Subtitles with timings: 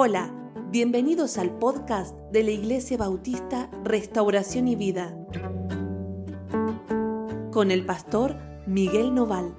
[0.00, 0.32] Hola,
[0.70, 5.12] bienvenidos al podcast de la Iglesia Bautista Restauración y Vida
[7.50, 9.52] con el pastor Miguel Noval.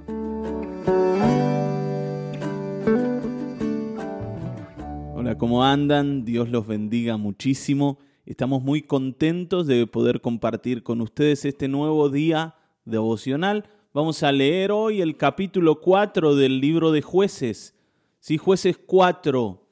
[5.14, 6.24] Hola, ¿cómo andan?
[6.24, 8.00] Dios los bendiga muchísimo.
[8.26, 13.70] Estamos muy contentos de poder compartir con ustedes este nuevo día devocional.
[13.94, 17.76] Vamos a leer hoy el capítulo 4 del libro de jueces.
[18.22, 19.66] Sí, jueces 4.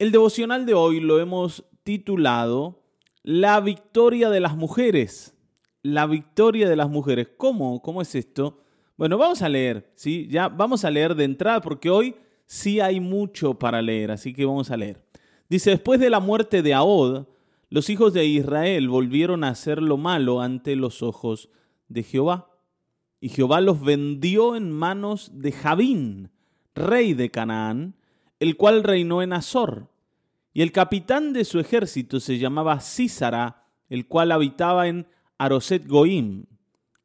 [0.00, 2.82] El devocional de hoy lo hemos titulado
[3.22, 5.36] La victoria de las mujeres.
[5.82, 7.28] La victoria de las mujeres.
[7.36, 7.82] ¿Cómo?
[7.82, 8.62] ¿Cómo es esto?
[8.96, 10.26] Bueno, vamos a leer, ¿sí?
[10.30, 12.14] Ya vamos a leer de entrada porque hoy
[12.46, 15.04] sí hay mucho para leer, así que vamos a leer.
[15.50, 17.26] Dice, después de la muerte de Ahod,
[17.68, 21.50] los hijos de Israel volvieron a hacer lo malo ante los ojos
[21.88, 22.48] de Jehová.
[23.20, 26.30] Y Jehová los vendió en manos de Javín,
[26.74, 27.96] rey de Canaán,
[28.38, 29.89] el cual reinó en Azor.
[30.52, 35.06] Y el capitán de su ejército se llamaba Císara, el cual habitaba en
[35.38, 36.46] Aroset Goim.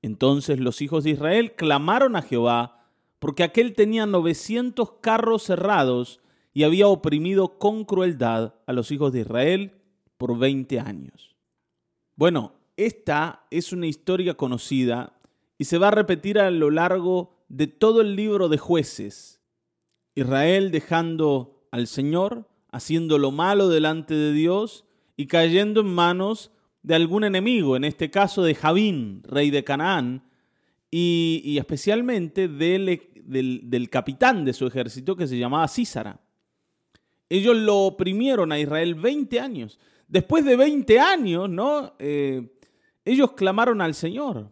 [0.01, 2.87] Entonces los hijos de Israel clamaron a Jehová,
[3.19, 6.21] porque aquel tenía 900 carros cerrados
[6.53, 9.73] y había oprimido con crueldad a los hijos de Israel
[10.17, 11.35] por 20 años.
[12.15, 15.17] Bueno, esta es una historia conocida
[15.57, 19.41] y se va a repetir a lo largo de todo el libro de jueces.
[20.15, 24.83] Israel dejando al Señor, haciendo lo malo delante de Dios
[25.15, 26.51] y cayendo en manos
[26.83, 30.23] de algún enemigo, en este caso de Javín, rey de Canaán,
[30.91, 36.19] y, especialmente del, del, capitán de su ejército que se llamaba Císara.
[37.29, 39.79] Ellos lo oprimieron a Israel 20 años.
[40.09, 41.95] Después de 20 años, ¿no?
[41.97, 42.57] Eh,
[43.05, 44.51] ellos clamaron al Señor.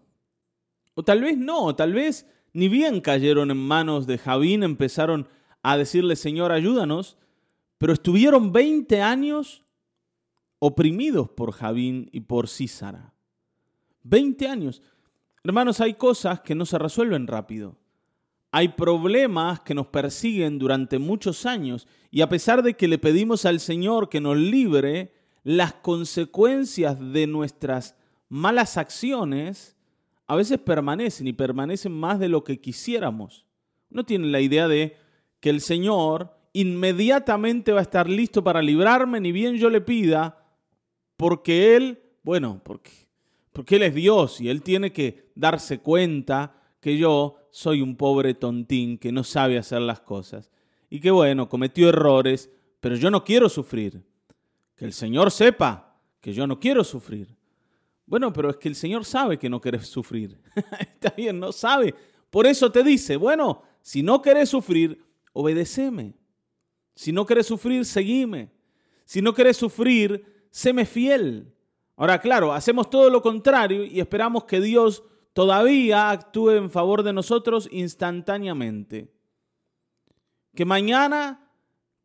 [0.95, 5.27] O tal vez no, tal vez ni bien cayeron en manos de Javín, empezaron
[5.61, 7.17] a decirle, Señor, ayúdanos,
[7.83, 9.61] pero estuvieron 20 años
[10.59, 13.13] oprimidos por Javín y por Císara.
[14.03, 14.81] 20 años.
[15.43, 17.75] Hermanos, hay cosas que no se resuelven rápido.
[18.53, 23.43] Hay problemas que nos persiguen durante muchos años y a pesar de que le pedimos
[23.45, 27.97] al Señor que nos libre, las consecuencias de nuestras
[28.29, 29.75] malas acciones
[30.27, 33.45] a veces permanecen y permanecen más de lo que quisiéramos.
[33.89, 34.95] No tienen la idea de
[35.41, 40.45] que el Señor inmediatamente va a estar listo para librarme, ni bien yo le pida,
[41.17, 42.91] porque Él, bueno, porque,
[43.51, 48.33] porque Él es Dios y Él tiene que darse cuenta que yo soy un pobre
[48.33, 50.51] tontín que no sabe hacer las cosas.
[50.89, 54.03] Y que bueno, cometió errores, pero yo no quiero sufrir.
[54.75, 57.35] Que el Señor sepa que yo no quiero sufrir.
[58.05, 60.39] Bueno, pero es que el Señor sabe que no querés sufrir.
[60.79, 61.95] Está bien, no sabe.
[62.29, 66.15] Por eso te dice, bueno, si no querés sufrir, obedeceme.
[66.95, 68.51] Si no quieres sufrir, seguime.
[69.05, 71.53] Si no quieres sufrir, séme fiel.
[71.95, 77.13] Ahora, claro, hacemos todo lo contrario y esperamos que Dios todavía actúe en favor de
[77.13, 79.11] nosotros instantáneamente.
[80.55, 81.49] Que mañana,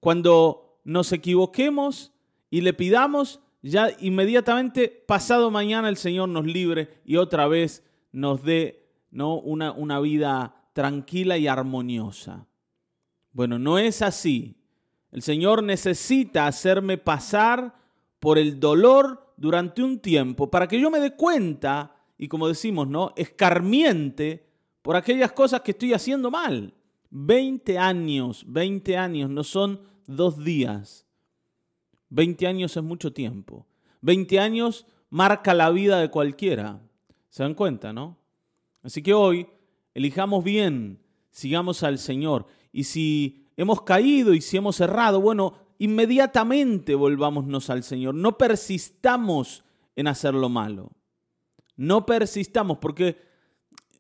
[0.01, 2.13] cuando nos equivoquemos
[2.51, 8.43] y le pidamos, ya inmediatamente pasado mañana el Señor nos libre y otra vez nos
[8.43, 9.39] dé ¿no?
[9.39, 12.47] una, una vida tranquila y armoniosa.
[13.33, 14.58] Bueno, no es así.
[15.11, 17.75] El Señor necesita hacerme pasar
[18.21, 22.89] por el dolor durante un tiempo para que yo me dé cuenta y como decimos,
[22.89, 23.13] ¿no?
[23.17, 24.47] Escarmiente
[24.83, 26.75] por aquellas cosas que estoy haciendo mal.
[27.11, 31.07] 20 años, 20 años, no son dos días.
[32.11, 33.67] 20 años es mucho tiempo.
[34.03, 36.81] 20 años marca la vida de cualquiera.
[37.29, 38.19] ¿Se dan cuenta, no?
[38.83, 39.47] Así que hoy
[39.95, 42.47] elijamos bien, sigamos al Señor.
[42.73, 48.15] Y si hemos caído y si hemos errado, bueno, inmediatamente volvámonos al Señor.
[48.15, 49.65] No persistamos
[49.97, 50.93] en hacer lo malo.
[51.77, 53.19] No persistamos, porque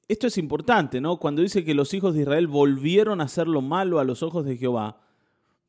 [0.06, 1.18] esto es importante, ¿no?
[1.18, 4.44] Cuando dice que los hijos de Israel volvieron a hacer lo malo a los ojos
[4.44, 5.00] de Jehová,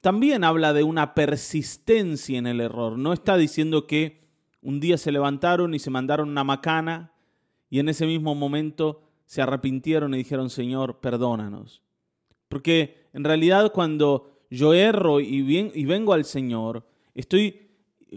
[0.01, 2.97] también habla de una persistencia en el error.
[2.97, 4.29] No está diciendo que
[4.61, 7.11] un día se levantaron y se mandaron una macana
[7.69, 11.81] y en ese mismo momento se arrepintieron y dijeron, Señor, perdónanos.
[12.47, 17.69] Porque en realidad cuando yo erro y, y vengo al Señor, estoy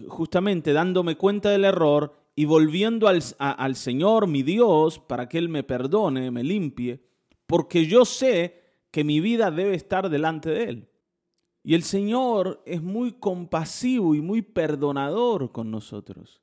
[0.09, 5.49] justamente dándome cuenta del error y volviendo al, al Señor, mi Dios, para que Él
[5.49, 7.05] me perdone, me limpie,
[7.47, 10.89] porque yo sé que mi vida debe estar delante de Él.
[11.63, 16.41] Y el Señor es muy compasivo y muy perdonador con nosotros.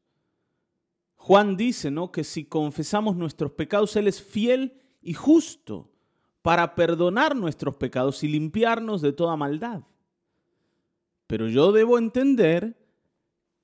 [1.16, 2.12] Juan dice, ¿no?
[2.12, 5.92] Que si confesamos nuestros pecados, Él es fiel y justo
[6.42, 9.82] para perdonar nuestros pecados y limpiarnos de toda maldad.
[11.28, 12.76] pero yo debo entender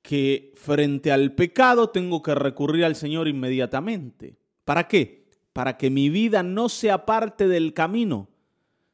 [0.03, 4.37] que frente al pecado tengo que recurrir al Señor inmediatamente.
[4.63, 5.25] ¿Para qué?
[5.51, 8.27] Para que mi vida no sea parte del camino.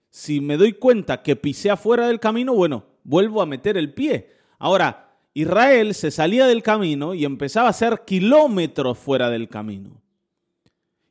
[0.09, 4.29] Si me doy cuenta que pisé afuera del camino, bueno, vuelvo a meter el pie.
[4.57, 10.01] Ahora, Israel se salía del camino y empezaba a hacer kilómetros fuera del camino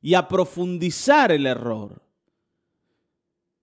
[0.00, 2.02] y a profundizar el error.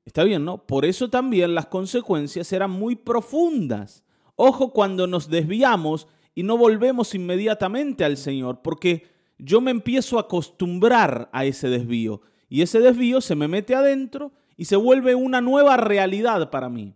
[0.07, 0.65] Está bien, ¿no?
[0.65, 4.06] Por eso también las consecuencias eran muy profundas.
[4.38, 9.06] Ojo cuando nos desviamos y no volvemos inmediatamente al Señor, porque
[9.38, 14.31] yo me empiezo a acostumbrar a ese desvío y ese desvío se me mete adentro
[14.56, 16.94] y se vuelve una nueva realidad para mí.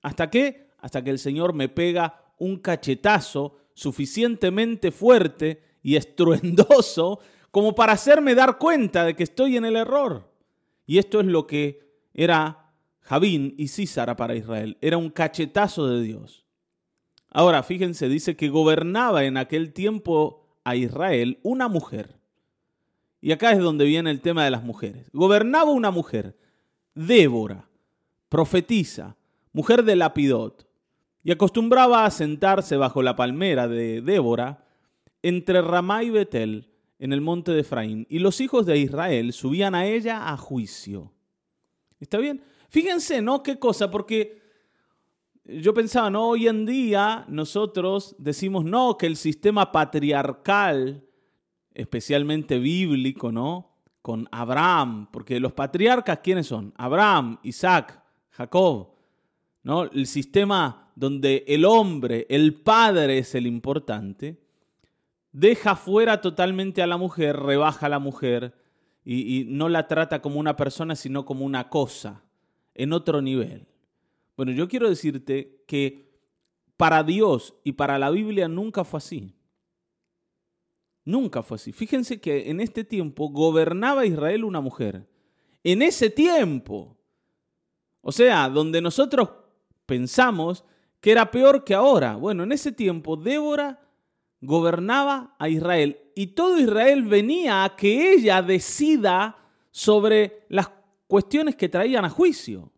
[0.00, 0.70] ¿Hasta qué?
[0.78, 7.18] Hasta que el Señor me pega un cachetazo suficientemente fuerte y estruendoso
[7.50, 10.32] como para hacerme dar cuenta de que estoy en el error.
[10.86, 11.83] Y esto es lo que
[12.14, 14.78] era Javín y Císara para Israel.
[14.80, 16.46] Era un cachetazo de Dios.
[17.30, 22.16] Ahora, fíjense, dice que gobernaba en aquel tiempo a Israel una mujer.
[23.20, 25.10] Y acá es donde viene el tema de las mujeres.
[25.12, 26.36] Gobernaba una mujer,
[26.94, 27.68] Débora,
[28.28, 29.16] profetisa,
[29.52, 30.68] mujer de Lapidot,
[31.22, 34.66] y acostumbraba a sentarse bajo la palmera de Débora
[35.22, 38.06] entre Ramá y Betel en el monte de Efraín.
[38.10, 41.13] Y los hijos de Israel subían a ella a juicio.
[42.00, 42.42] ¿Está bien?
[42.68, 43.42] Fíjense, ¿no?
[43.42, 44.42] Qué cosa, porque
[45.44, 46.28] yo pensaba, ¿no?
[46.30, 51.04] Hoy en día nosotros decimos, no, que el sistema patriarcal,
[51.72, 53.70] especialmente bíblico, ¿no?
[54.00, 56.72] Con Abraham, porque los patriarcas, ¿quiénes son?
[56.76, 58.94] Abraham, Isaac, Jacob,
[59.62, 59.84] ¿no?
[59.84, 64.40] El sistema donde el hombre, el padre es el importante,
[65.32, 68.54] deja fuera totalmente a la mujer, rebaja a la mujer,
[69.04, 72.22] y, no la trata como una persona, sino como una cosa,
[72.74, 73.66] en otro nivel.
[74.36, 76.10] Bueno, yo quiero decirte que
[76.76, 79.34] para Dios y para la Biblia nunca fue así.
[81.04, 81.72] Nunca fue así.
[81.72, 85.06] Fíjense que en este tiempo gobernaba Israel una mujer.
[85.62, 86.96] En ese tiempo.
[88.00, 89.28] O sea, donde nosotros
[89.86, 90.64] pensamos
[91.00, 92.16] que era peor que ahora.
[92.16, 93.83] Bueno, en ese tiempo Débora
[94.44, 99.36] gobernaba a Israel y todo Israel venía a que ella decida
[99.70, 100.70] sobre las
[101.06, 102.72] cuestiones que traían a juicio.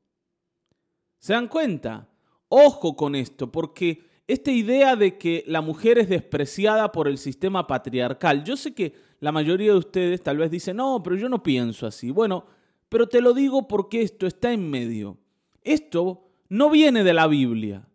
[1.19, 2.09] ¿Se dan cuenta?
[2.49, 7.67] Ojo con esto, porque esta idea de que la mujer es despreciada por el sistema
[7.67, 11.43] patriarcal, yo sé que la mayoría de ustedes tal vez dicen, no, pero yo no
[11.43, 12.11] pienso así.
[12.11, 12.47] Bueno,
[12.89, 15.19] pero te lo digo porque esto está en medio.
[15.63, 17.89] Esto no viene de la Biblia.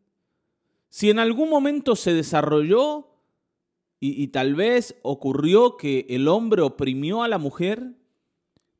[0.89, 3.10] Si en algún momento se desarrolló,
[4.03, 7.93] y, tal vez ocurrió que el hombre oprimió a la mujer,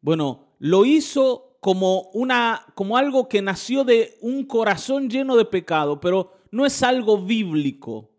[0.01, 6.01] bueno, lo hizo como, una, como algo que nació de un corazón lleno de pecado,
[6.01, 8.09] pero no es algo bíblico.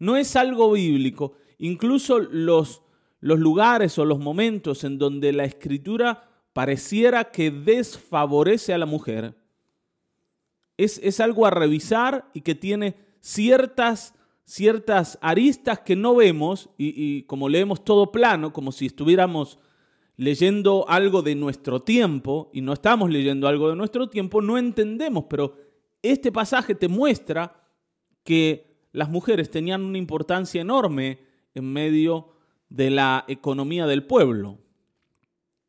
[0.00, 1.34] No es algo bíblico.
[1.58, 2.82] Incluso los,
[3.20, 9.36] los lugares o los momentos en donde la escritura pareciera que desfavorece a la mujer,
[10.76, 14.15] es, es algo a revisar y que tiene ciertas
[14.46, 19.58] ciertas aristas que no vemos y, como leemos todo plano, como si estuviéramos
[20.16, 25.24] leyendo algo de nuestro tiempo y no estamos leyendo algo de nuestro tiempo, no entendemos,
[25.28, 25.56] pero
[26.00, 27.60] este pasaje te muestra
[28.22, 31.18] que las mujeres tenían una importancia enorme
[31.54, 32.28] en medio
[32.68, 34.58] de la economía del pueblo,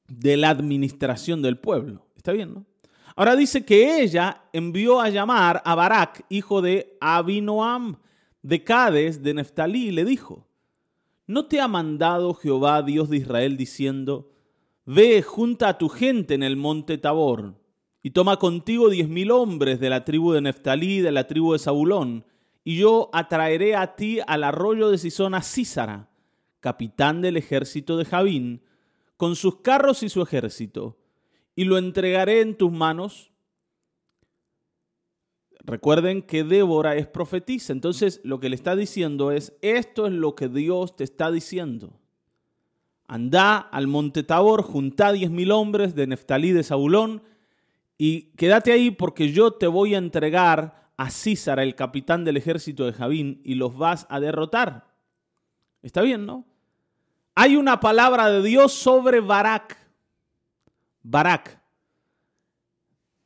[0.07, 2.05] de la administración del pueblo.
[2.15, 2.65] ¿Está bien, no?
[3.15, 7.97] Ahora dice que ella envió a llamar a Barak, hijo de Abinoam,
[8.47, 10.47] de Cades de Neftalí le dijo,
[11.25, 14.31] ¿no te ha mandado Jehová Dios de Israel diciendo,
[14.85, 17.55] Ve, junta a tu gente en el monte Tabor,
[18.01, 21.59] y toma contigo diez mil hombres de la tribu de Neftalí, de la tribu de
[21.59, 22.23] Zabulón,
[22.63, 26.09] y yo atraeré a ti al arroyo de Sisona Císara,
[26.61, 28.61] capitán del ejército de Javín,
[29.17, 30.97] con sus carros y su ejército,
[31.53, 33.29] y lo entregaré en tus manos,
[35.67, 40.33] Recuerden que Débora es profetisa, entonces lo que le está diciendo es, esto es lo
[40.33, 41.99] que Dios te está diciendo.
[43.05, 47.21] Anda al monte Tabor, junta diez mil hombres de Neftalí de Saulón
[47.97, 52.85] y quédate ahí porque yo te voy a entregar a Císara, el capitán del ejército
[52.85, 54.87] de Javín, y los vas a derrotar.
[55.83, 56.45] Está bien, ¿no?
[57.35, 59.77] Hay una palabra de Dios sobre Barak.
[61.03, 61.56] Barak.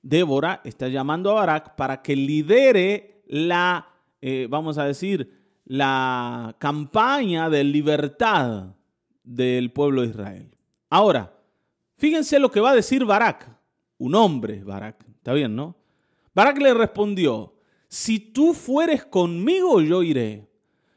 [0.01, 3.87] Débora está llamando a Barak para que lidere la,
[4.21, 8.75] eh, vamos a decir, la campaña de libertad
[9.23, 10.57] del pueblo de Israel.
[10.89, 11.33] Ahora,
[11.95, 13.47] fíjense lo que va a decir Barak,
[13.97, 15.75] un hombre, Barak, está bien, ¿no?
[16.33, 17.53] Barak le respondió,
[17.87, 20.49] si tú fueres conmigo, yo iré,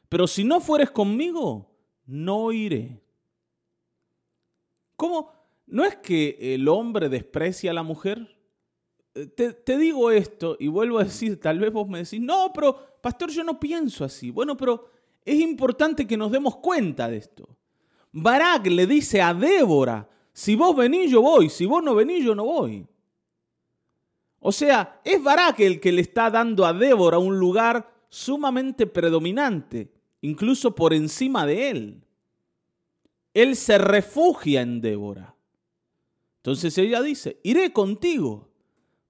[0.08, 1.70] pero si no fueres conmigo,
[2.06, 3.02] no iré.
[4.96, 5.30] ¿Cómo?
[5.66, 8.33] ¿No es que el hombre desprecia a la mujer?
[9.14, 13.30] Te, digo esto y vuelvo a decir, tal vez vos me decís, no, pero pastor,
[13.30, 14.30] yo no pienso así.
[14.30, 14.90] Bueno, pero
[15.25, 17.49] es importante que nos demos cuenta de esto.
[18.11, 22.35] Barak le dice a Débora, si vos venís, yo voy, si vos no venís, yo
[22.35, 22.87] no voy.
[24.40, 29.92] O sea, es Barak el que le está dando a Débora un lugar sumamente predominante,
[30.23, 32.04] incluso por encima de él.
[33.33, 35.35] Él se refugia en Débora.
[36.38, 38.50] Entonces ella dice, iré contigo,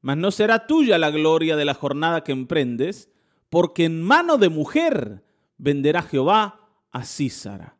[0.04, 3.10] mas no será tuya la gloria de la jornada que emprendes,
[3.48, 5.24] porque en mano de mujer
[5.56, 6.60] venderá Jehová
[6.92, 7.78] a Císara.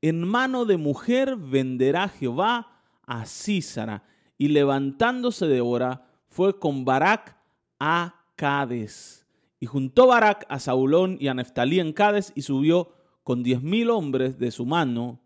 [0.00, 4.02] En mano de mujer venderá Jehová a Císara.
[4.36, 7.36] Y levantándose Débora, fue con Barak
[7.78, 9.24] a Cades.
[9.60, 12.92] Y juntó Barak a Saulón y a Neftalí en Cades y subió
[13.22, 15.20] con diez mil hombres de su mano,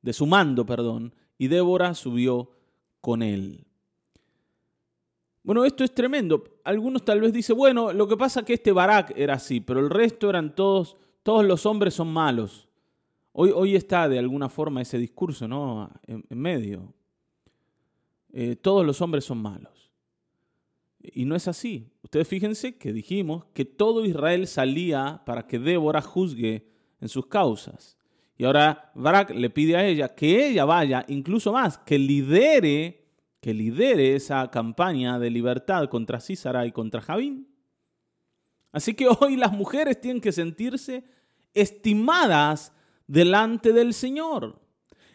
[0.00, 2.52] de su mando, perdón, y Débora subió
[3.02, 3.66] con él.
[5.50, 6.44] Bueno, esto es tremendo.
[6.62, 9.80] Algunos tal vez dicen, bueno, lo que pasa es que este Barak era así, pero
[9.80, 12.68] el resto eran todos, todos los hombres son malos.
[13.32, 15.90] Hoy, hoy está de alguna forma ese discurso, ¿no?
[16.06, 16.94] En, medio.
[18.32, 19.90] Eh, todos los hombres son malos.
[21.02, 21.90] Y no es así.
[22.04, 26.68] Ustedes fíjense que dijimos que todo Israel salía para que Débora juzgue
[27.00, 27.98] en sus causas.
[28.38, 32.99] Y ahora Barak le pide a ella que ella vaya, incluso más, que lidere,
[33.40, 37.48] que lidere esa campaña de libertad contra Císara y contra Javín.
[38.72, 41.04] Así que hoy las mujeres tienen que sentirse
[41.54, 42.72] estimadas
[43.06, 44.60] delante del Señor.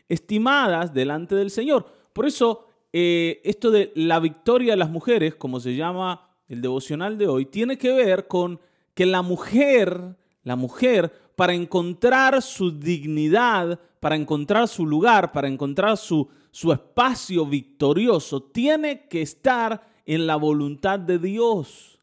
[0.10, 1.86] Estimadas delante del Señor.
[2.14, 2.68] Por eso
[2.98, 7.46] eh, esto de la victoria de las mujeres, como se llama el devocional de hoy,
[7.46, 8.60] tiene que ver con
[8.94, 15.98] que la mujer, la mujer, para encontrar su dignidad, para encontrar su lugar, para encontrar
[15.98, 22.00] su, su espacio victorioso, tiene que estar en la voluntad de Dios.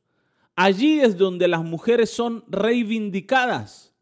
[0.55, 3.95] Allí es donde las mujeres son reivindicadas.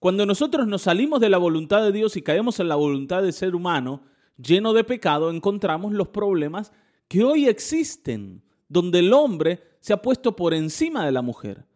[0.00, 3.32] Cuando nosotros nos salimos de la voluntad de Dios y caemos en la voluntad del
[3.32, 4.02] ser humano,
[4.36, 6.72] lleno de pecado, encontramos los problemas
[7.06, 11.66] que hoy existen, donde el hombre se ha puesto por encima de la mujer.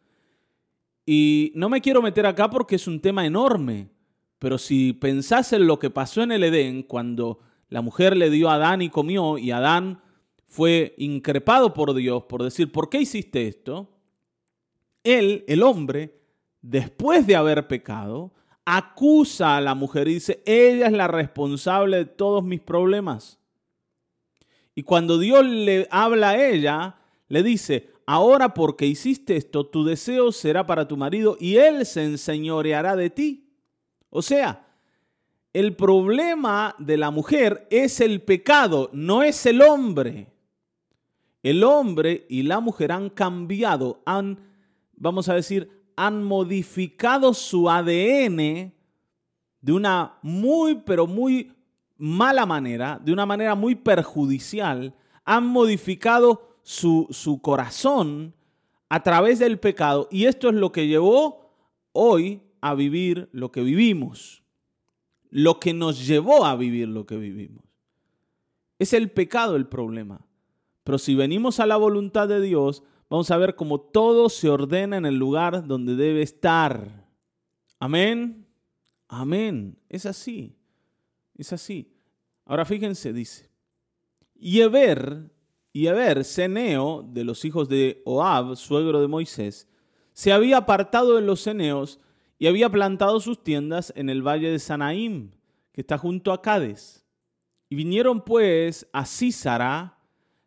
[1.07, 3.91] Y no me quiero meter acá porque es un tema enorme,
[4.41, 7.39] pero si pensás en lo que pasó en el Edén, cuando
[7.73, 10.03] la mujer le dio a Adán y comió, y Adán
[10.45, 13.89] fue increpado por Dios por decir, ¿por qué hiciste esto?
[15.03, 16.21] Él, el hombre,
[16.61, 18.35] después de haber pecado,
[18.67, 23.39] acusa a la mujer y dice, ella es la responsable de todos mis problemas.
[24.75, 26.97] Y cuando Dios le habla a ella,
[27.29, 32.05] le dice, ahora porque hiciste esto, tu deseo será para tu marido y él se
[32.05, 33.49] enseñoreará de ti.
[34.11, 34.72] O sea,
[35.53, 40.29] el problema de la mujer es el pecado, no es el hombre.
[41.43, 44.39] El hombre y la mujer han cambiado, han,
[44.95, 48.73] vamos a decir, han modificado su ADN
[49.61, 51.53] de una muy, pero muy
[51.99, 54.95] mala manera, de una manera muy perjudicial,
[55.25, 58.35] han modificado su, su corazón
[58.89, 61.51] a través del pecado y esto es lo que llevó
[61.93, 64.42] hoy a vivir lo que vivimos,
[65.33, 67.65] lo que nos llevó a vivir lo que vivimos.
[68.79, 70.27] Es el pecado el problema.
[70.85, 74.99] Pero si venimos a la voluntad de Dios, vamos a ver cómo todo se ordena
[74.99, 77.09] en el lugar donde debe estar.
[77.79, 78.47] Amén.
[79.09, 79.79] Amén.
[79.89, 80.55] Es así.
[81.35, 81.95] Es así.
[82.45, 83.51] Ahora fíjense, dice.
[84.35, 85.33] Y Eber,
[85.73, 89.67] y Eber, Ceneo, de los hijos de Oab, suegro de Moisés,
[90.13, 92.01] se había apartado de los ceneos
[92.43, 95.31] y había plantado sus tiendas en el valle de Sanaim,
[95.71, 97.07] que está junto a Cades.
[97.69, 100.01] Y vinieron pues a Císara,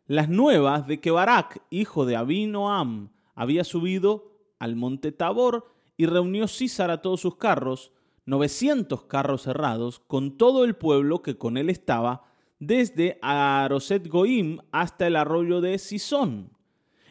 [0.04, 6.48] las nuevas de que Barak, hijo de Abinoam, había subido al monte Tabor y reunió
[6.48, 7.92] Císar a todos sus carros,
[8.26, 12.24] 900 carros cerrados, con todo el pueblo que con él estaba,
[12.58, 16.50] desde Aroset Goim hasta el arroyo de Sison.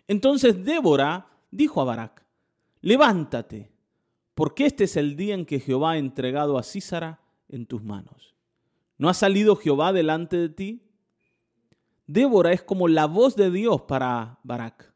[0.07, 2.23] Entonces Débora dijo a Barak,
[2.81, 3.73] levántate,
[4.35, 8.35] porque este es el día en que Jehová ha entregado a Císara en tus manos.
[8.97, 10.81] ¿No ha salido Jehová delante de ti?
[12.05, 14.93] Débora es como la voz de Dios para Barak.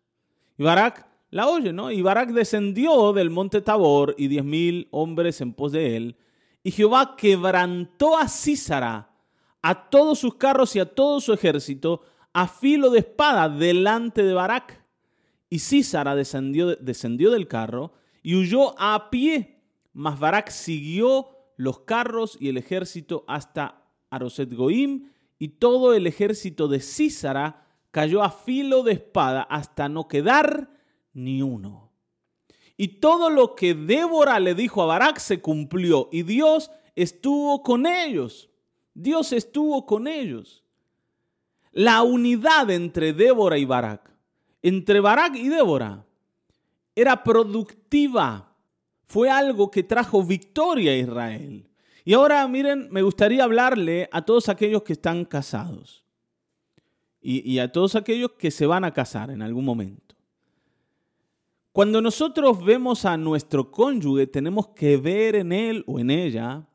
[0.57, 1.91] Y Barak la oye, ¿no?
[1.91, 6.17] Y Barak descendió del monte Tabor y diez mil hombres en pos de él.
[6.61, 9.09] Y Jehová quebrantó a Císara,
[9.61, 12.01] a todos sus carros y a todo su ejército,
[12.33, 14.83] a filo de espada delante de Barak.
[15.49, 19.61] Y Císara descendió, descendió del carro y huyó a pie,
[19.93, 26.67] mas Barak siguió los carros y el ejército hasta Aroset Goim, y todo el ejército
[26.67, 30.69] de Císara cayó a filo de espada hasta no quedar
[31.13, 31.91] ni uno.
[32.77, 37.85] Y todo lo que Débora le dijo a Barak se cumplió, y Dios estuvo con
[37.85, 38.49] ellos.
[38.93, 40.63] Dios estuvo con ellos.
[41.71, 44.09] La unidad entre Débora y Barak,
[44.61, 46.05] entre Barak y Débora,
[46.95, 48.55] era productiva.
[49.05, 51.69] Fue algo que trajo victoria a Israel.
[52.05, 56.03] Y ahora miren, me gustaría hablarle a todos aquellos que están casados
[57.21, 60.15] y, a todos aquellos que se van a casar en algún momento.
[61.71, 66.65] Cuando nosotros vemos a nuestro cónyuge, tenemos que ver en él o en ella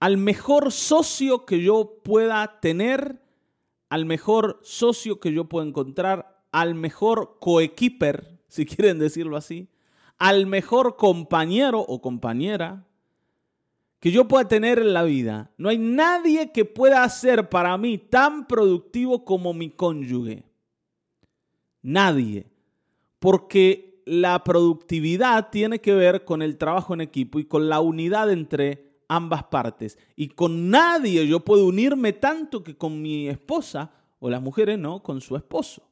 [0.00, 3.22] al mejor socio que yo pueda tener,
[3.88, 9.66] al mejor socio que yo pueda encontrar, al mejor coequiper, si quieren decirlo así,
[10.16, 12.86] al mejor compañero o compañera
[13.98, 15.50] que yo pueda tener en la vida.
[15.58, 20.44] No hay nadie que pueda ser para mí tan productivo como mi cónyuge.
[21.82, 22.46] Nadie.
[23.18, 28.30] Porque la productividad tiene que ver con el trabajo en equipo y con la unidad
[28.30, 29.98] entre ambas partes.
[30.14, 35.02] Y con nadie yo puedo unirme tanto que con mi esposa, o las mujeres no,
[35.02, 35.82] con su esposo.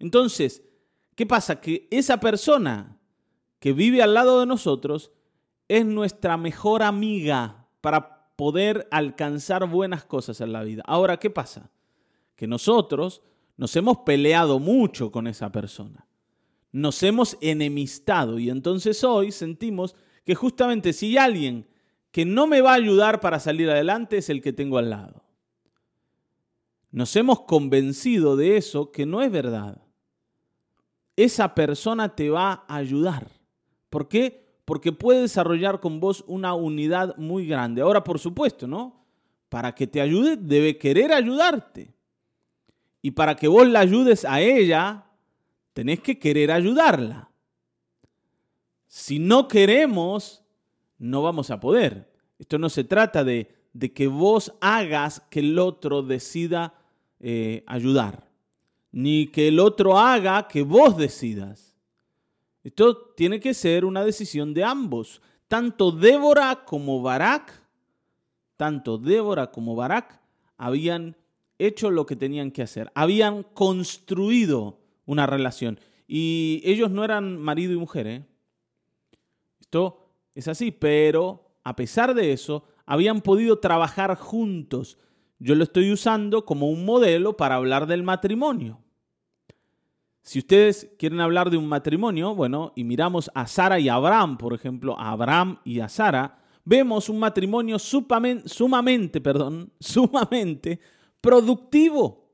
[0.00, 0.64] Entonces,
[1.18, 1.60] ¿qué pasa?
[1.60, 2.96] Que esa persona
[3.58, 5.10] que vive al lado de nosotros
[5.66, 10.84] es nuestra mejor amiga para poder alcanzar buenas cosas en la vida.
[10.86, 11.72] Ahora, ¿qué pasa?
[12.36, 13.20] Que nosotros
[13.56, 16.06] nos hemos peleado mucho con esa persona.
[16.70, 21.66] Nos hemos enemistado y entonces hoy sentimos que justamente si alguien
[22.12, 25.24] que no me va a ayudar para salir adelante es el que tengo al lado.
[26.92, 29.82] Nos hemos convencido de eso que no es verdad.
[31.18, 33.26] Esa persona te va a ayudar.
[33.90, 34.46] ¿Por qué?
[34.64, 37.82] Porque puede desarrollar con vos una unidad muy grande.
[37.82, 39.04] Ahora, por supuesto, ¿no?
[39.48, 41.92] Para que te ayude, debe querer ayudarte.
[43.02, 45.06] Y para que vos la ayudes a ella,
[45.72, 47.28] tenés que querer ayudarla.
[48.86, 50.44] Si no queremos,
[50.98, 52.12] no vamos a poder.
[52.38, 56.74] Esto no se trata de, de que vos hagas que el otro decida
[57.18, 58.27] eh, ayudar,
[58.98, 61.76] ni que el otro haga que vos decidas.
[62.64, 65.22] Esto tiene que ser una decisión de ambos.
[65.46, 67.62] Tanto Débora como Barak,
[68.56, 70.20] tanto Débora como Barak
[70.56, 71.16] habían
[71.60, 75.78] hecho lo que tenían que hacer, habían construido una relación.
[76.08, 78.06] Y ellos no eran marido y mujer.
[78.08, 78.26] ¿eh?
[79.60, 84.98] Esto es así, pero a pesar de eso, habían podido trabajar juntos.
[85.38, 88.80] Yo lo estoy usando como un modelo para hablar del matrimonio.
[90.22, 94.52] Si ustedes quieren hablar de un matrimonio, bueno, y miramos a Sara y Abraham, por
[94.52, 100.80] ejemplo, a Abraham y a Sara, vemos un matrimonio sumamente, sumamente, perdón, sumamente
[101.20, 102.30] productivo,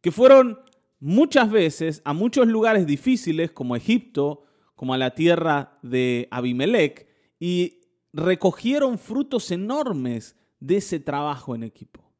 [0.00, 0.58] que fueron
[1.00, 7.06] muchas veces a muchos lugares difíciles como Egipto, como a la tierra de Abimelech
[7.40, 7.80] y
[8.12, 12.12] recogieron frutos enormes de ese trabajo en equipo.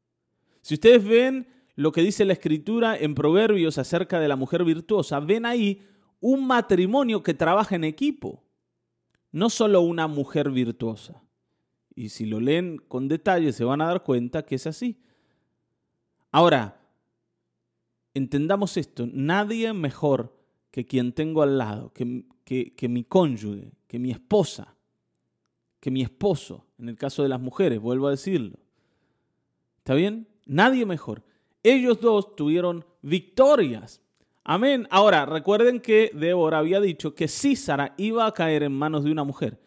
[0.61, 5.19] Si ustedes ven lo que dice la escritura en Proverbios acerca de la mujer virtuosa,
[5.19, 5.81] ven ahí
[6.19, 8.43] un matrimonio que trabaja en equipo,
[9.31, 11.23] no solo una mujer virtuosa.
[11.95, 15.01] Y si lo leen con detalle se van a dar cuenta que es así.
[16.31, 16.79] Ahora,
[18.13, 20.35] entendamos esto, nadie mejor
[20.71, 24.75] que quien tengo al lado, que, que, mi cónyuge, que mi esposa,
[25.79, 28.57] que mi esposo, en el caso de las mujeres, vuelvo a decirlo.
[29.77, 30.27] ¿Está bien?
[30.45, 31.23] Nadie mejor.
[31.63, 34.01] Ellos dos tuvieron victorias.
[34.43, 34.87] Amén.
[34.91, 39.23] Ahora, recuerden que Débora había dicho que Císara iba a caer en manos de una
[39.23, 39.61] mujer.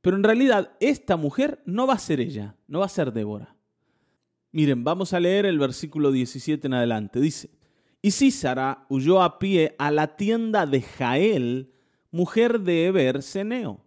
[0.00, 3.54] Pero en realidad esta mujer no va a ser ella, no va a ser Débora.
[4.50, 7.20] Miren, vamos a leer el versículo 17 en adelante.
[7.20, 7.50] Dice,
[8.00, 11.72] y Císara huyó a pie a la tienda de Jael,
[12.10, 13.84] mujer de Eber Seneo,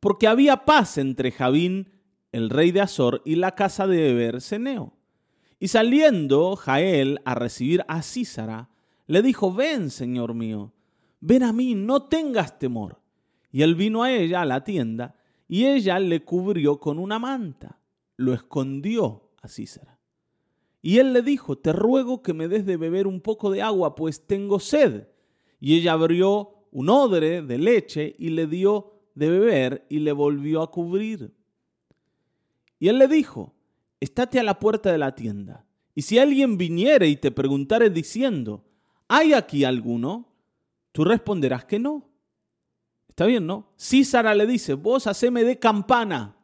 [0.00, 1.92] porque había paz entre Javín,
[2.32, 4.94] el rey de Azor, y la casa de Eber Seneo.
[5.60, 8.70] Y saliendo Jael a recibir a Císara,
[9.06, 10.72] le dijo, ven, señor mío,
[11.20, 12.98] ven a mí, no tengas temor.
[13.52, 15.14] Y él vino a ella a la tienda,
[15.46, 17.78] y ella le cubrió con una manta,
[18.16, 19.98] lo escondió a Císara.
[20.80, 23.94] Y él le dijo, te ruego que me des de beber un poco de agua,
[23.94, 25.08] pues tengo sed.
[25.60, 30.62] Y ella abrió un odre de leche y le dio de beber y le volvió
[30.62, 31.34] a cubrir.
[32.78, 33.52] Y él le dijo,
[34.00, 38.64] estate a la puerta de la tienda, y si alguien viniere y te preguntare diciendo,
[39.08, 40.30] ¿hay aquí alguno?
[40.92, 42.08] tú responderás que no.
[43.08, 43.72] Está bien, ¿no?
[43.78, 46.36] Císara le dice, vos haceme de campana.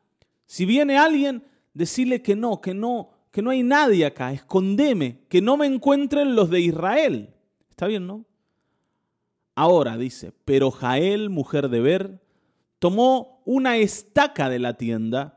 [0.46, 5.40] Si viene alguien, decirle que no, que no, que no hay nadie acá, escondeme, que
[5.40, 7.34] no me encuentren los de Israel.
[7.70, 8.24] Está bien, ¿no?
[9.54, 12.22] Ahora dice, pero Jael, mujer de Ber,
[12.78, 15.35] tomó una estaca de la tienda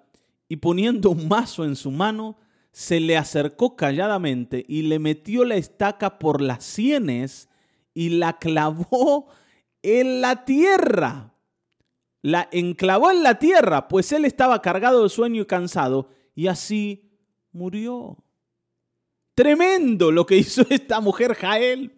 [0.49, 2.37] y poniendo un mazo en su mano,
[2.71, 7.49] se le acercó calladamente y le metió la estaca por las sienes
[7.93, 9.27] y la clavó
[9.83, 11.35] en la tierra.
[12.21, 17.11] La enclavó en la tierra, pues él estaba cargado de sueño y cansado, y así
[17.51, 18.17] murió.
[19.35, 21.95] Tremendo lo que hizo esta mujer Jael.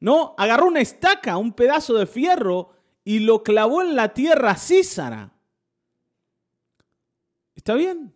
[0.00, 0.34] ¿No?
[0.36, 2.72] Agarró una estaca, un pedazo de fierro,
[3.04, 5.37] y lo clavó en la tierra Císara.
[7.68, 8.14] ¿Está bien?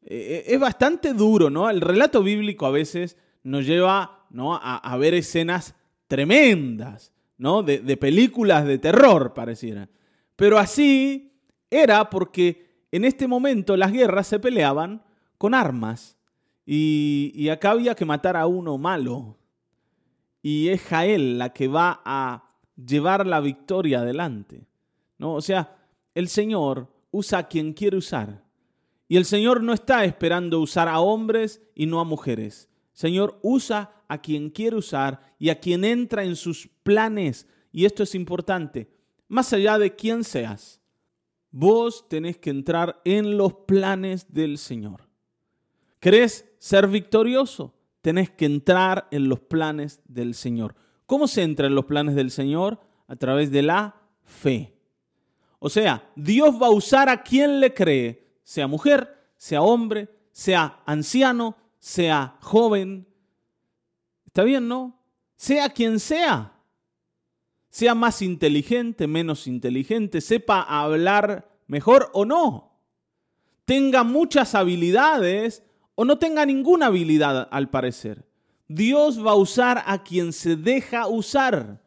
[0.00, 1.68] E, e, es bastante duro, ¿no?
[1.68, 4.54] El relato bíblico a veces nos lleva ¿no?
[4.54, 5.74] a, ver escenas
[6.08, 7.62] tremendas, ¿no?
[7.62, 9.90] De, películas de terror, pareciera.
[10.34, 11.34] Pero así
[11.68, 15.02] era porque en este momento las guerras se peleaban
[15.36, 16.16] con armas
[16.64, 19.36] y, y acá había que matar a uno malo.
[20.40, 22.48] Y es Jael la que va a
[22.82, 24.66] llevar la victoria adelante.
[25.18, 25.34] ¿no?
[25.34, 25.76] O sea,
[26.14, 28.44] el Señor usa a quien quiere usar.
[29.08, 32.68] Y el Señor no está esperando usar a hombres y no a mujeres.
[32.92, 37.48] Señor usa a quien quiere usar y a quien entra en sus planes.
[37.72, 38.90] Y esto es importante,
[39.28, 40.80] más allá de quién seas.
[41.50, 45.08] Vos tenés que entrar en los planes del Señor.
[45.98, 47.74] ¿Querés ser victorioso?
[48.02, 50.74] Tenés que entrar en los planes del Señor.
[51.06, 52.80] ¿Cómo se entra en los planes del Señor?
[53.08, 54.79] A través de la fe.
[55.60, 60.80] O sea, Dios va a usar a quien le cree sea mujer, sea hombre, sea
[60.86, 63.06] anciano, sea joven.
[64.26, 64.98] ¿Está bien, no?
[65.36, 66.54] Sea quien sea.
[67.68, 72.72] Sea más inteligente, menos inteligente, sepa hablar mejor o no.
[73.66, 75.62] Tenga muchas habilidades
[75.94, 78.26] o no tenga ninguna habilidad al parecer.
[78.66, 81.80] Dios va a usar a quien se deja usar.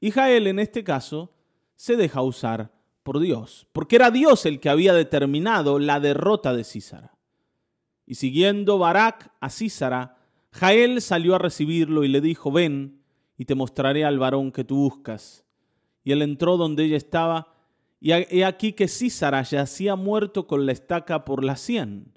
[0.00, 1.34] Y Jael en este caso
[1.74, 2.77] se deja usar
[3.08, 7.16] por Dios, porque era Dios el que había determinado la derrota de Císara.
[8.04, 10.18] Y siguiendo Barak a Císara,
[10.52, 13.00] Jael salió a recibirlo y le dijo, ven
[13.38, 15.46] y te mostraré al varón que tú buscas.
[16.04, 17.54] Y él entró donde ella estaba,
[17.98, 22.12] y he aquí que Císara yacía muerto con la estaca por la sien.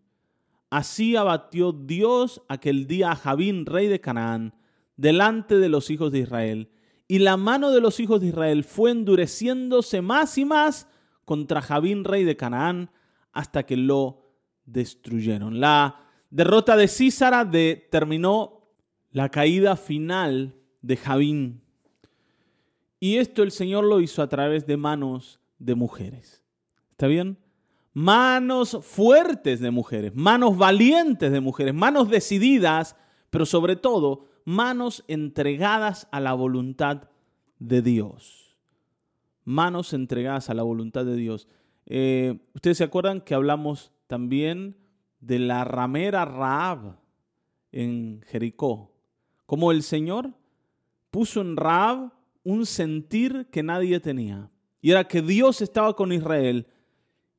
[0.70, 4.56] Así abatió Dios aquel día a Javín, rey de Canaán,
[4.98, 6.70] delante de los hijos de Israel,
[7.12, 10.88] y la mano de los hijos de Israel fue endureciéndose más y más
[11.26, 12.90] contra Javín, rey de Canaán,
[13.34, 14.32] hasta que lo
[14.64, 15.60] destruyeron.
[15.60, 18.62] La derrota de Císara determinó
[19.12, 21.62] la caída final de Javín.
[22.98, 26.46] Y esto el Señor lo hizo a través de manos de mujeres.
[26.92, 27.38] ¿Está bien?
[27.92, 32.96] Manos fuertes de mujeres, manos valientes de mujeres, manos decididas,
[33.30, 37.10] pero sobre todo manos entregadas a la voluntad
[37.60, 38.58] de Dios.
[39.44, 41.48] Manos entregadas a la voluntad de Dios.
[41.86, 44.78] Eh, Ustedes se acuerdan que hablamos también
[45.20, 46.98] de la ramera Raab
[47.72, 48.92] en Jericó.
[49.46, 50.34] Como el Señor
[51.10, 52.12] puso en Raab
[52.44, 54.50] un sentir que nadie tenía.
[54.82, 56.68] Y era que Dios estaba con Israel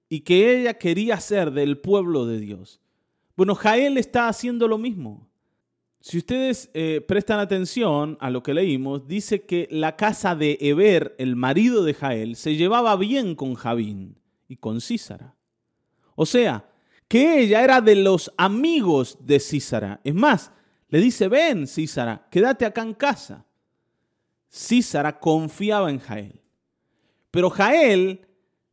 [0.09, 2.81] y que ella quería ser del pueblo de Dios.
[3.37, 5.29] Bueno, Jael está haciendo lo mismo.
[6.03, 11.15] Si ustedes eh, prestan atención a lo que leímos, dice que la casa de Eber,
[11.17, 15.37] el marido de Jael, se llevaba bien con Javín y con Císara.
[16.17, 16.69] O sea,
[17.07, 20.01] que ella era de los amigos de Císara.
[20.03, 20.51] Es más,
[20.89, 23.47] le dice, ven Císara, quédate acá en casa.
[24.53, 26.41] Císara confiaba en Jael.
[27.31, 28.27] Pero Jael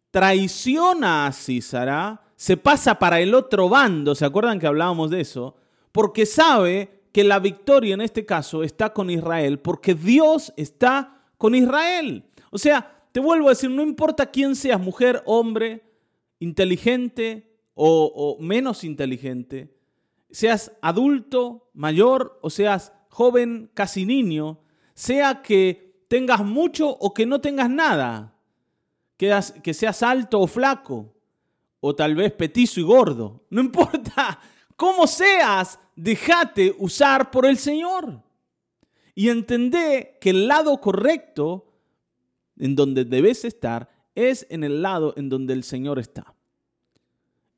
[0.09, 5.55] traiciona a Císara, se pasa para el otro bando, ¿se acuerdan que hablábamos de eso?
[5.91, 11.55] Porque sabe que la victoria en este caso está con Israel porque Dios está con
[11.55, 12.25] Israel.
[12.51, 15.83] O sea, te vuelvo a decir, no importa quién seas, mujer, hombre,
[16.39, 19.73] inteligente o, menos inteligente,
[20.31, 24.59] seas adulto, mayor o seas joven, casi niño,
[24.93, 28.35] sea que tengas mucho o que no tengas nada,
[29.15, 31.13] que, que seas alto o flaco,
[31.79, 34.39] o tal vez petizo y gordo, no importa
[34.75, 38.23] cómo seas, déjate usar por el Señor.
[39.15, 41.73] Y entendé que el lado correcto
[42.57, 46.33] en donde debes estar es en el lado en donde el Señor está.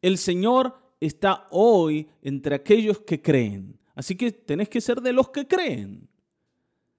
[0.01, 3.79] El Señor está hoy entre aquellos que creen.
[3.93, 6.07] Así que tenés que ser de los que creen.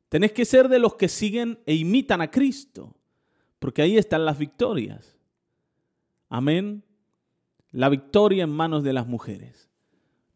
[0.09, 2.95] Tenés que ser de los que siguen e imitan a Cristo,
[3.59, 5.17] porque ahí están las victorias.
[6.29, 6.85] Amén.
[7.71, 9.72] La victoria en manos de las mujeres.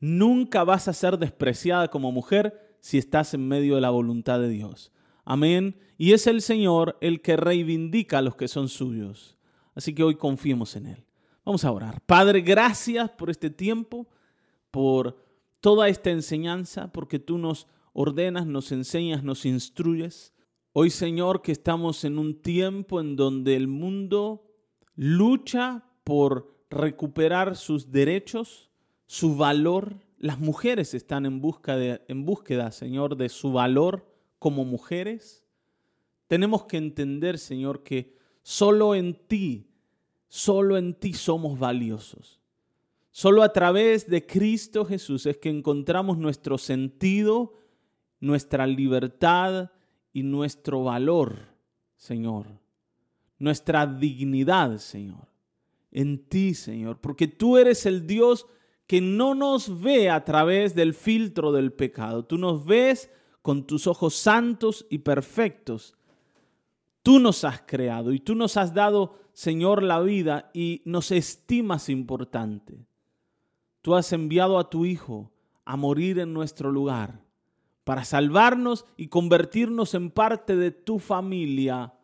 [0.01, 4.49] Nunca vas a ser despreciada como mujer si estás en medio de la voluntad de
[4.49, 4.93] Dios.
[5.25, 5.77] Amén.
[5.99, 9.37] Y es el Señor el que reivindica a los que son suyos.
[9.75, 11.05] Así que hoy confiemos en Él.
[11.45, 12.01] Vamos a orar.
[12.03, 14.07] Padre, gracias por este tiempo,
[14.71, 15.17] por
[15.61, 20.33] toda esta enseñanza, porque tú nos ordenas, nos enseñas, nos instruyes.
[20.73, 24.47] Hoy, Señor, que estamos en un tiempo en donde el mundo
[24.95, 28.66] lucha por recuperar sus derechos,
[29.07, 29.97] su valor.
[30.19, 34.07] Las mujeres están en, busca de, en búsqueda, Señor, de su valor
[34.39, 35.45] como mujeres.
[36.27, 39.71] Tenemos que entender, Señor, que solo en ti,
[40.29, 42.41] solo en ti somos valiosos.
[43.11, 47.55] Solo a través de Cristo Jesús es que encontramos nuestro sentido
[48.21, 49.71] nuestra libertad
[50.13, 51.37] y nuestro valor,
[51.97, 52.47] Señor.
[53.39, 55.29] Nuestra dignidad, Señor.
[55.91, 56.99] En ti, Señor.
[57.01, 58.47] Porque tú eres el Dios
[58.87, 62.25] que no nos ve a través del filtro del pecado.
[62.25, 63.11] Tú nos ves
[63.43, 65.95] con tus ojos santos y perfectos.
[67.03, 71.89] Tú nos has creado y tú nos has dado, Señor, la vida y nos estimas
[71.89, 72.87] importante.
[73.83, 75.31] Tú has enviado a tu Hijo
[75.65, 77.21] a morir en nuestro lugar
[77.85, 81.95] para salvarnos y convertirnos en parte de tu familia.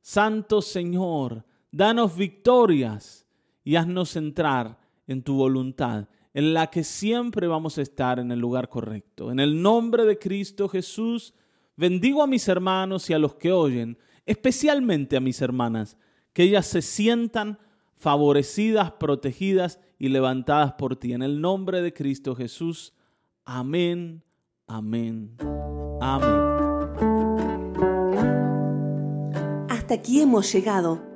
[0.00, 3.26] Santo Señor, danos victorias
[3.62, 8.38] y haznos entrar en tu voluntad, en la que siempre vamos a estar en el
[8.38, 9.30] lugar correcto.
[9.30, 11.34] En el nombre de Cristo Jesús,
[11.76, 15.96] bendigo a mis hermanos y a los que oyen, especialmente a mis hermanas,
[16.32, 17.58] que ellas se sientan
[17.94, 21.12] favorecidas, protegidas y levantadas por ti.
[21.12, 22.92] En el nombre de Cristo Jesús.
[23.44, 24.22] Amén
[24.68, 25.36] Amén.
[26.00, 26.40] Amén.
[29.68, 31.15] Hasta aquí hemos llegado.